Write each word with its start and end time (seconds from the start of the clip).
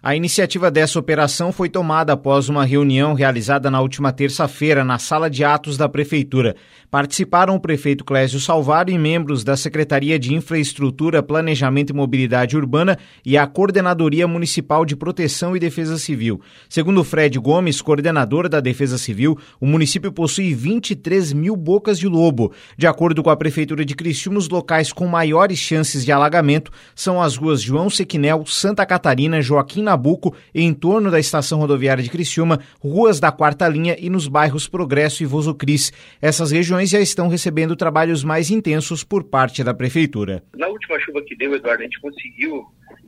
A 0.00 0.14
iniciativa 0.14 0.70
dessa 0.70 0.96
operação 0.96 1.50
foi 1.50 1.68
tomada 1.68 2.12
após 2.12 2.48
uma 2.48 2.64
reunião 2.64 3.14
realizada 3.14 3.68
na 3.68 3.80
última 3.80 4.12
terça-feira 4.12 4.84
na 4.84 4.96
sala 4.96 5.28
de 5.28 5.42
atos 5.42 5.76
da 5.76 5.88
Prefeitura. 5.88 6.54
Participaram 6.88 7.56
o 7.56 7.60
prefeito 7.60 8.04
Clésio 8.04 8.38
Salvaro 8.38 8.90
e 8.90 8.96
membros 8.96 9.42
da 9.42 9.56
Secretaria 9.56 10.16
de 10.16 10.32
Infraestrutura, 10.32 11.20
Planejamento 11.20 11.90
e 11.90 11.96
Mobilidade 11.96 12.56
Urbana 12.56 12.96
e 13.26 13.36
a 13.36 13.44
Coordenadoria 13.44 14.28
Municipal 14.28 14.84
de 14.84 14.94
Proteção 14.94 15.56
e 15.56 15.60
Defesa 15.60 15.98
Civil. 15.98 16.40
Segundo 16.68 17.02
Fred 17.02 17.36
Gomes, 17.36 17.82
coordenador 17.82 18.48
da 18.48 18.60
Defesa 18.60 18.98
Civil, 18.98 19.36
o 19.60 19.66
município 19.66 20.12
possui 20.12 20.54
23 20.54 21.32
mil 21.32 21.56
bocas 21.56 21.98
de 21.98 22.06
lobo. 22.06 22.52
De 22.76 22.86
acordo 22.86 23.20
com 23.20 23.30
a 23.30 23.36
Prefeitura 23.36 23.84
de 23.84 23.96
Criciúma, 23.96 24.38
os 24.38 24.48
locais 24.48 24.92
com 24.92 25.08
maiores 25.08 25.58
chances 25.58 26.04
de 26.04 26.12
alagamento 26.12 26.70
são 26.94 27.20
as 27.20 27.36
ruas 27.36 27.60
João 27.60 27.90
Sequinel, 27.90 28.44
Santa 28.46 28.86
Catarina, 28.86 29.42
Joaquim 29.42 29.87
Nabuco, 29.88 30.36
em 30.54 30.72
torno 30.74 31.10
da 31.10 31.18
estação 31.18 31.58
rodoviária 31.58 32.02
de 32.02 32.10
Criciúma, 32.10 32.60
ruas 32.80 33.18
da 33.18 33.32
quarta 33.32 33.66
linha 33.66 33.96
e 33.98 34.10
nos 34.10 34.28
bairros 34.28 34.68
Progresso 34.68 35.22
e 35.22 35.26
Voso 35.26 35.54
Cris. 35.54 35.92
Essas 36.20 36.50
regiões 36.50 36.90
já 36.90 37.00
estão 37.00 37.28
recebendo 37.28 37.74
trabalhos 37.74 38.22
mais 38.22 38.50
intensos 38.50 39.02
por 39.02 39.24
parte 39.24 39.64
da 39.64 39.72
Prefeitura. 39.72 40.42
Na 40.56 40.68
última 40.68 41.00
chuva 41.00 41.22
que 41.22 41.34
deu, 41.36 41.54
Eduardo, 41.54 41.82
a 41.82 41.84
gente 41.84 42.00
conseguiu, 42.00 42.66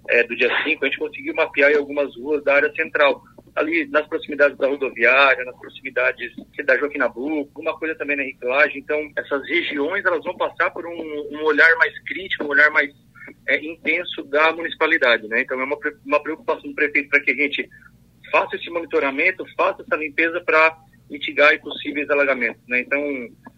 é, 0.09 0.25
do 0.25 0.35
dia 0.35 0.51
5, 0.65 0.85
a 0.85 0.89
gente 0.89 0.99
conseguiu 0.99 1.35
mapear 1.35 1.77
algumas 1.77 2.15
ruas 2.17 2.43
da 2.45 2.55
área 2.55 2.73
central 2.75 3.23
ali 3.57 3.87
nas 3.89 4.07
proximidades 4.07 4.57
da 4.57 4.69
rodoviária, 4.69 5.45
nas 5.45 5.59
proximidades 5.59 6.33
da 6.65 6.79
Joaquim 6.79 6.99
Nabuco, 6.99 7.51
alguma 7.59 7.79
coisa 7.79 7.95
também 7.97 8.17
na 8.17 8.23
reciclagem. 8.23 8.79
Então, 8.79 9.11
essas 9.17 9.47
regiões 9.49 10.05
elas 10.05 10.25
vão 10.25 10.37
passar 10.37 10.71
por 10.71 10.87
um, 10.87 11.29
um 11.33 11.45
olhar 11.45 11.75
mais 11.77 11.93
crítico, 12.05 12.45
um 12.45 12.49
olhar 12.49 12.71
mais 12.71 12.91
é, 13.47 13.65
intenso 13.65 14.23
da 14.25 14.53
municipalidade, 14.53 15.27
né? 15.29 15.43
Então 15.43 15.61
é 15.61 15.65
uma, 15.65 15.77
uma 16.05 16.23
preocupação 16.23 16.69
do 16.69 16.75
prefeito 16.75 17.09
para 17.09 17.21
que 17.21 17.31
a 17.31 17.35
gente 17.35 17.69
faça 18.31 18.57
esse 18.57 18.71
monitoramento, 18.71 19.45
faça 19.57 19.83
essa 19.83 19.97
limpeza 19.97 20.41
para 20.41 20.77
mitigar 21.11 21.59
possíveis 21.61 22.09
alagamentos, 22.11 22.63
né? 22.69 22.81
Então 22.81 23.01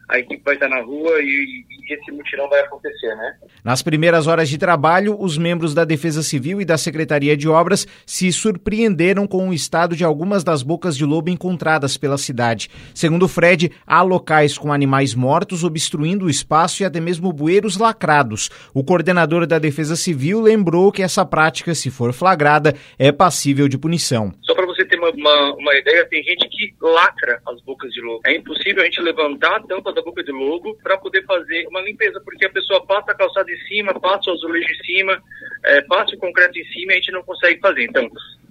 a 0.08 0.18
equipe 0.18 0.42
vai 0.44 0.54
estar 0.54 0.68
na 0.68 0.80
rua 0.82 1.20
e, 1.20 1.64
e, 1.68 1.94
esse 1.94 2.10
mutirão 2.12 2.48
vai 2.48 2.60
acontecer, 2.60 3.14
né? 3.16 3.34
Nas 3.64 3.82
primeiras 3.82 4.26
horas 4.26 4.48
de 4.48 4.56
trabalho, 4.56 5.16
os 5.18 5.36
membros 5.36 5.74
da 5.74 5.84
Defesa 5.84 6.22
Civil 6.22 6.60
e 6.60 6.64
da 6.64 6.78
Secretaria 6.78 7.36
de 7.36 7.48
Obras 7.48 7.86
se 8.06 8.32
surpreenderam 8.32 9.26
com 9.26 9.48
o 9.48 9.54
estado 9.54 9.94
de 9.96 10.04
algumas 10.04 10.42
das 10.42 10.62
bocas 10.62 10.96
de 10.96 11.04
lobo 11.04 11.30
encontradas 11.30 11.96
pela 11.96 12.18
cidade. 12.18 12.70
Segundo 12.94 13.28
Fred, 13.28 13.72
há 13.86 14.02
locais 14.02 14.56
com 14.56 14.72
animais 14.72 15.14
mortos 15.14 15.64
obstruindo 15.64 16.26
o 16.26 16.30
espaço 16.30 16.82
e 16.82 16.86
até 16.86 17.00
mesmo 17.00 17.32
bueiros 17.32 17.76
lacrados. 17.76 18.50
O 18.72 18.84
coordenador 18.84 19.46
da 19.46 19.58
Defesa 19.58 19.96
Civil 19.96 20.40
lembrou 20.40 20.92
que 20.92 21.02
essa 21.02 21.24
prática, 21.24 21.74
se 21.74 21.90
for 21.90 22.12
flagrada, 22.12 22.74
é 22.98 23.12
passível 23.12 23.68
de 23.68 23.78
punição. 23.78 24.32
Só 24.42 24.54
você 24.82 24.84
ter 24.86 24.98
uma, 24.98 25.10
uma, 25.10 25.54
uma 25.54 25.74
ideia, 25.76 26.04
tem 26.06 26.22
gente 26.22 26.48
que 26.48 26.74
lacra 26.80 27.40
as 27.46 27.60
bocas 27.62 27.92
de 27.92 28.00
lobo. 28.00 28.20
É 28.26 28.34
impossível 28.34 28.82
a 28.82 28.84
gente 28.84 29.00
levantar 29.00 29.56
a 29.56 29.62
tampa 29.62 29.92
da 29.92 30.02
boca 30.02 30.22
de 30.22 30.32
lobo 30.32 30.76
para 30.82 30.98
poder 30.98 31.24
fazer 31.24 31.66
uma 31.68 31.80
limpeza, 31.80 32.20
porque 32.24 32.46
a 32.46 32.50
pessoa 32.50 32.84
passa 32.84 33.12
a 33.12 33.14
calçada 33.14 33.50
em 33.50 33.58
cima, 33.66 33.98
passa 33.98 34.30
o 34.30 34.34
azulejo 34.34 34.68
em 34.68 34.84
cima, 34.84 35.22
é, 35.64 35.82
passa 35.82 36.14
o 36.14 36.18
concreto 36.18 36.58
em 36.58 36.64
cima 36.72 36.92
e 36.92 36.94
a 36.94 36.98
gente 36.98 37.12
não 37.12 37.22
consegue 37.22 37.60
fazer. 37.60 37.84
Então, 37.84 38.08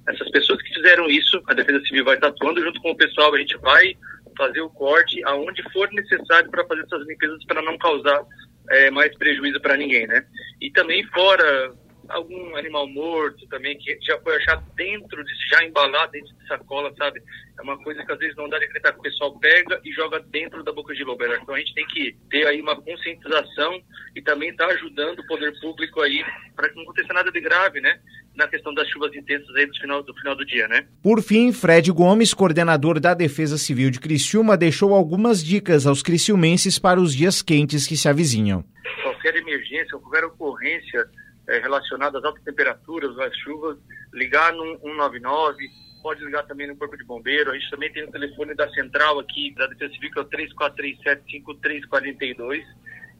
essas 0.07 0.29
pessoas 0.31 0.61
que 0.61 0.73
fizeram 0.73 1.09
isso, 1.09 1.41
a 1.47 1.53
Defesa 1.53 1.83
Civil 1.85 2.05
vai 2.05 2.15
estar 2.15 2.27
atuando 2.27 2.61
junto 2.61 2.81
com 2.81 2.91
o 2.91 2.97
pessoal, 2.97 3.33
a 3.33 3.39
gente 3.39 3.57
vai 3.57 3.95
fazer 4.37 4.61
o 4.61 4.69
corte 4.69 5.21
aonde 5.25 5.61
for 5.71 5.89
necessário 5.91 6.49
para 6.49 6.65
fazer 6.65 6.81
essas 6.81 7.05
limpezas 7.05 7.43
para 7.45 7.61
não 7.61 7.77
causar 7.77 8.23
é, 8.69 8.89
mais 8.89 9.15
prejuízo 9.17 9.59
para 9.59 9.77
ninguém, 9.77 10.07
né? 10.07 10.25
E 10.61 10.71
também 10.71 11.03
fora 11.07 11.73
algum 12.13 12.55
animal 12.55 12.87
morto 12.87 13.47
também 13.47 13.77
que 13.77 13.97
já 14.01 14.19
foi 14.19 14.35
achado 14.37 14.63
dentro 14.75 15.23
de 15.23 15.31
já 15.49 15.63
embalado 15.63 16.11
dentro 16.11 16.33
de 16.35 16.47
sacola, 16.47 16.93
sabe? 16.97 17.21
É 17.57 17.61
uma 17.61 17.77
coisa 17.83 18.03
que 18.05 18.11
às 18.11 18.17
vezes 18.17 18.35
não 18.35 18.49
dá 18.49 18.57
de 18.57 18.65
acreditar 18.65 18.93
que 18.93 18.99
o 18.99 19.03
pessoal 19.03 19.37
pega 19.39 19.79
e 19.83 19.91
joga 19.91 20.19
dentro 20.19 20.63
da 20.63 20.71
boca 20.71 20.93
de 20.93 21.03
lobo. 21.03 21.23
Então 21.25 21.55
a 21.55 21.59
gente 21.59 21.73
tem 21.73 21.85
que 21.87 22.15
ter 22.29 22.47
aí 22.47 22.61
uma 22.61 22.75
conscientização 22.75 23.81
e 24.15 24.21
também 24.21 24.49
estar 24.49 24.67
tá 24.67 24.73
ajudando 24.73 25.19
o 25.19 25.27
poder 25.27 25.53
público 25.59 26.01
aí 26.01 26.23
para 26.55 26.69
que 26.69 26.75
não 26.75 26.83
aconteça 26.83 27.13
nada 27.13 27.31
de 27.31 27.39
grave, 27.39 27.81
né? 27.81 27.99
Na 28.35 28.47
questão 28.47 28.73
das 28.73 28.87
chuvas 28.87 29.13
intensas 29.13 29.53
aí 29.55 29.65
do 29.65 29.75
final, 29.75 30.03
do 30.03 30.13
final 30.15 30.35
do 30.35 30.45
dia, 30.45 30.67
né? 30.67 30.87
Por 31.03 31.21
fim, 31.21 31.51
Fred 31.51 31.91
Gomes, 31.91 32.33
coordenador 32.33 32.99
da 32.99 33.13
Defesa 33.13 33.57
Civil 33.57 33.91
de 33.91 33.99
Criciúma, 33.99 34.57
deixou 34.57 34.93
algumas 34.93 35.43
dicas 35.43 35.85
aos 35.85 36.01
criciumenses 36.01 36.79
para 36.79 36.99
os 36.99 37.13
dias 37.13 37.41
quentes 37.41 37.85
que 37.85 37.97
se 37.97 38.07
avizinham. 38.07 38.63
Qualquer 39.03 39.35
emergência, 39.35 39.97
qualquer 39.99 40.25
ocorrência 40.25 41.05
é, 41.51 41.59
relacionado 41.59 42.17
às 42.17 42.23
altas 42.23 42.41
temperaturas, 42.43 43.19
às 43.19 43.35
chuvas, 43.37 43.77
ligar 44.13 44.53
no 44.53 44.79
199, 44.79 45.69
pode 46.01 46.23
ligar 46.23 46.43
também 46.43 46.67
no 46.67 46.77
Corpo 46.77 46.95
de 46.97 47.03
Bombeiro. 47.03 47.51
A 47.51 47.53
gente 47.53 47.69
também 47.69 47.91
tem 47.91 48.03
o 48.03 48.11
telefone 48.11 48.55
da 48.55 48.69
central 48.69 49.19
aqui, 49.19 49.53
da 49.55 49.67
Defesa 49.67 49.93
Civil, 49.93 50.11
que 50.11 50.19
é 50.19 50.21
o 50.21 50.25
3437-5342. 50.25 52.63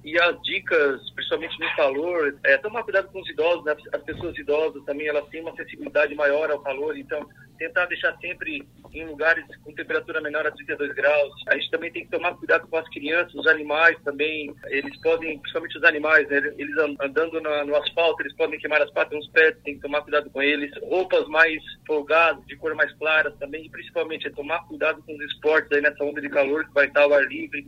E 0.04 0.20
as 0.20 0.42
dicas, 0.42 1.10
principalmente 1.12 1.60
no 1.60 1.76
calor, 1.76 2.36
é 2.44 2.58
tomar 2.58 2.84
cuidado 2.84 3.08
com 3.12 3.22
os 3.22 3.30
idosos, 3.30 3.64
né? 3.66 3.76
as 3.94 4.02
pessoas 4.04 4.38
idosas 4.38 4.84
também, 4.86 5.08
elas 5.08 5.28
têm 5.30 5.42
uma 5.42 5.56
sensibilidade 5.56 6.16
maior 6.16 6.50
ao 6.50 6.60
calor, 6.60 6.98
então 6.98 7.28
tentar 7.62 7.86
deixar 7.86 8.18
sempre 8.18 8.68
em 8.92 9.06
lugares 9.06 9.46
com 9.64 9.72
temperatura 9.74 10.20
menor 10.20 10.48
a 10.48 10.52
32 10.52 10.94
graus. 10.96 11.32
A 11.48 11.56
gente 11.56 11.70
também 11.70 11.92
tem 11.92 12.04
que 12.04 12.12
tomar 12.12 12.34
cuidado 12.34 12.68
com 12.68 12.76
as 12.76 12.90
crianças, 12.90 13.36
os 13.36 13.46
animais 13.46 13.96
também. 14.04 14.52
Eles 14.66 15.00
podem, 15.02 15.38
principalmente 15.38 15.78
os 15.78 15.84
animais, 15.84 16.28
né? 16.28 16.38
eles 16.58 16.76
andando 17.00 17.40
na, 17.40 17.64
no 17.64 17.76
asfalto, 17.76 18.24
eles 18.24 18.36
podem 18.36 18.60
queimar 18.60 18.82
as 18.82 18.90
patas 18.90 19.16
nos 19.16 19.30
pés, 19.30 19.56
tem 19.64 19.76
que 19.76 19.82
tomar 19.82 20.02
cuidado 20.02 20.30
com 20.32 20.42
eles. 20.42 20.72
Roupas 20.82 21.28
mais 21.28 21.62
folgadas, 21.86 22.44
de 22.48 22.56
cor 22.56 22.74
mais 22.74 22.92
clara 22.94 23.30
também, 23.40 23.68
e 23.68 23.70
principalmente 23.70 24.28
é 24.28 24.32
tomar 24.32 24.66
cuidado 24.68 25.04
com 25.04 25.14
os 25.14 25.22
esportes 25.26 25.72
aí 25.72 25.82
nessa 25.82 26.04
onda 26.04 26.20
de 26.20 26.30
calor 26.30 26.66
que 26.66 26.74
vai 26.74 26.88
estar 26.88 27.04
ao 27.04 27.14
ar 27.14 27.26
livre, 27.28 27.64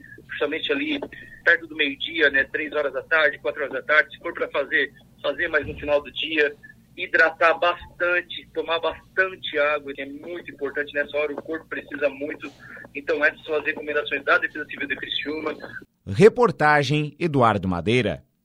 principalmente 0.48 0.72
ali 0.72 1.00
perto 1.44 1.68
do 1.68 1.76
meio-dia, 1.76 2.30
né? 2.30 2.44
Três 2.46 2.74
horas 2.74 2.94
da 2.94 3.02
tarde, 3.04 3.40
quatro 3.40 3.62
horas 3.62 3.74
da 3.74 3.82
tarde. 3.82 4.12
Se 4.12 4.20
for 4.20 4.34
para 4.34 4.48
fazer, 4.50 4.92
fazer 5.22 5.48
mais 5.48 5.66
no 5.66 5.78
final 5.78 6.02
do 6.02 6.12
dia 6.12 6.56
hidratar 6.96 7.56
bastante, 7.56 8.48
tomar 8.54 8.80
bastante 8.80 9.58
água, 9.58 9.94
que 9.94 10.02
é 10.02 10.06
muito 10.06 10.52
importante 10.52 10.94
nessa 10.94 11.18
hora, 11.18 11.34
o 11.34 11.42
corpo 11.42 11.66
precisa 11.68 12.08
muito. 12.08 12.52
Então, 12.94 13.24
essas 13.26 13.44
são 13.44 13.56
as 13.56 13.66
recomendações 13.66 14.24
da 14.24 14.38
Defesa 14.38 14.66
Civil 14.66 14.88
de 14.88 14.96
Criciúma. 14.96 15.56
Reportagem 16.06 17.16
Eduardo 17.20 17.68
Madeira. 17.68 18.24